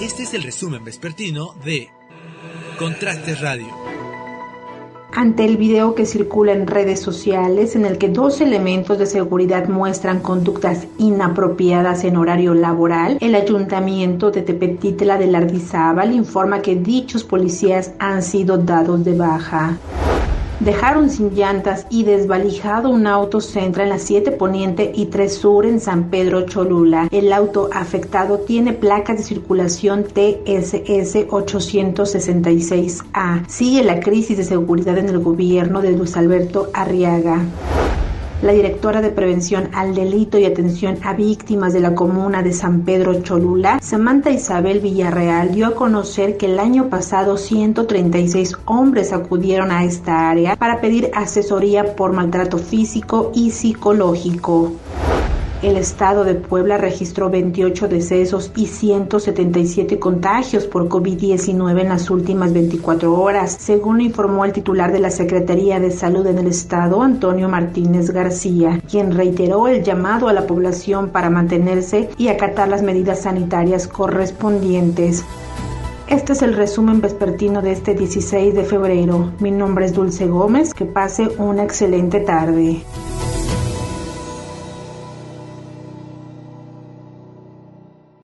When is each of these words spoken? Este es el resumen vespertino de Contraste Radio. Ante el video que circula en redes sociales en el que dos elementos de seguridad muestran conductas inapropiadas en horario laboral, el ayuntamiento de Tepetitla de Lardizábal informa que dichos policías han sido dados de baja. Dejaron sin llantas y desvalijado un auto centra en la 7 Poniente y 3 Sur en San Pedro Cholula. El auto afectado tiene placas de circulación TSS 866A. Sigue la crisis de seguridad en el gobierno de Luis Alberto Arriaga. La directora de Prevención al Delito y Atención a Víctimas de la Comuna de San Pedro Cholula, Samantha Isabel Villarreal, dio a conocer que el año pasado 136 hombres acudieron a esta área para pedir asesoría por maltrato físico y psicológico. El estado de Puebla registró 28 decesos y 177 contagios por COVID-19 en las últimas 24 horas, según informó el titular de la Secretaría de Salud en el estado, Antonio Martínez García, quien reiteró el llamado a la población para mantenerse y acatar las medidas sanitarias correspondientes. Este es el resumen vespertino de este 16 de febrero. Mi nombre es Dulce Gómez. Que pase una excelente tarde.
Este 0.00 0.22
es 0.22 0.32
el 0.32 0.44
resumen 0.44 0.84
vespertino 0.84 1.54
de 1.64 1.90
Contraste 2.78 3.34
Radio. 3.34 3.66
Ante 5.12 5.44
el 5.44 5.56
video 5.56 5.96
que 5.96 6.06
circula 6.06 6.52
en 6.52 6.68
redes 6.68 7.00
sociales 7.00 7.74
en 7.74 7.84
el 7.84 7.98
que 7.98 8.08
dos 8.08 8.40
elementos 8.40 8.96
de 9.00 9.06
seguridad 9.06 9.68
muestran 9.68 10.20
conductas 10.20 10.86
inapropiadas 10.98 12.04
en 12.04 12.16
horario 12.16 12.54
laboral, 12.54 13.18
el 13.20 13.34
ayuntamiento 13.34 14.30
de 14.30 14.42
Tepetitla 14.42 15.18
de 15.18 15.26
Lardizábal 15.26 16.14
informa 16.14 16.62
que 16.62 16.76
dichos 16.76 17.24
policías 17.24 17.90
han 17.98 18.22
sido 18.22 18.56
dados 18.56 19.04
de 19.04 19.16
baja. 19.16 19.78
Dejaron 20.60 21.08
sin 21.08 21.34
llantas 21.34 21.86
y 21.88 22.02
desvalijado 22.02 22.90
un 22.90 23.06
auto 23.06 23.40
centra 23.40 23.84
en 23.84 23.90
la 23.90 24.00
7 24.00 24.32
Poniente 24.32 24.90
y 24.92 25.06
3 25.06 25.32
Sur 25.32 25.64
en 25.64 25.78
San 25.80 26.10
Pedro 26.10 26.46
Cholula. 26.46 27.06
El 27.12 27.32
auto 27.32 27.70
afectado 27.72 28.40
tiene 28.40 28.72
placas 28.72 29.18
de 29.18 29.22
circulación 29.22 30.02
TSS 30.02 31.28
866A. 31.28 33.46
Sigue 33.46 33.84
la 33.84 34.00
crisis 34.00 34.36
de 34.36 34.42
seguridad 34.42 34.98
en 34.98 35.10
el 35.10 35.20
gobierno 35.20 35.80
de 35.80 35.92
Luis 35.92 36.16
Alberto 36.16 36.70
Arriaga. 36.74 37.40
La 38.40 38.52
directora 38.52 39.00
de 39.00 39.10
Prevención 39.10 39.68
al 39.74 39.96
Delito 39.96 40.38
y 40.38 40.44
Atención 40.44 40.96
a 41.02 41.12
Víctimas 41.12 41.72
de 41.72 41.80
la 41.80 41.96
Comuna 41.96 42.40
de 42.40 42.52
San 42.52 42.82
Pedro 42.82 43.20
Cholula, 43.20 43.80
Samantha 43.82 44.30
Isabel 44.30 44.78
Villarreal, 44.78 45.52
dio 45.52 45.66
a 45.66 45.74
conocer 45.74 46.36
que 46.36 46.46
el 46.46 46.60
año 46.60 46.88
pasado 46.88 47.36
136 47.36 48.56
hombres 48.66 49.12
acudieron 49.12 49.72
a 49.72 49.84
esta 49.84 50.30
área 50.30 50.54
para 50.54 50.80
pedir 50.80 51.10
asesoría 51.14 51.96
por 51.96 52.12
maltrato 52.12 52.58
físico 52.58 53.32
y 53.34 53.50
psicológico. 53.50 54.70
El 55.60 55.76
estado 55.76 56.22
de 56.22 56.36
Puebla 56.36 56.78
registró 56.78 57.30
28 57.30 57.88
decesos 57.88 58.52
y 58.54 58.66
177 58.66 59.98
contagios 59.98 60.66
por 60.66 60.88
COVID-19 60.88 61.80
en 61.80 61.88
las 61.88 62.10
últimas 62.10 62.52
24 62.52 63.12
horas, 63.12 63.56
según 63.58 64.00
informó 64.00 64.44
el 64.44 64.52
titular 64.52 64.92
de 64.92 65.00
la 65.00 65.10
Secretaría 65.10 65.80
de 65.80 65.90
Salud 65.90 66.24
en 66.28 66.38
el 66.38 66.46
estado, 66.46 67.02
Antonio 67.02 67.48
Martínez 67.48 68.12
García, 68.12 68.80
quien 68.88 69.10
reiteró 69.10 69.66
el 69.66 69.82
llamado 69.82 70.28
a 70.28 70.32
la 70.32 70.46
población 70.46 71.08
para 71.08 71.28
mantenerse 71.28 72.08
y 72.16 72.28
acatar 72.28 72.68
las 72.68 72.82
medidas 72.82 73.22
sanitarias 73.22 73.88
correspondientes. 73.88 75.24
Este 76.06 76.34
es 76.34 76.42
el 76.42 76.54
resumen 76.54 77.00
vespertino 77.00 77.62
de 77.62 77.72
este 77.72 77.94
16 77.94 78.54
de 78.54 78.62
febrero. 78.62 79.32
Mi 79.40 79.50
nombre 79.50 79.86
es 79.86 79.92
Dulce 79.92 80.28
Gómez. 80.28 80.72
Que 80.72 80.86
pase 80.86 81.28
una 81.36 81.64
excelente 81.64 82.20
tarde. 82.20 82.84